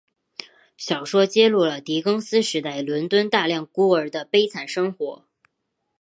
[0.77, 5.27] 小说揭露了狄更斯时代伦敦大量孤儿的悲惨生活。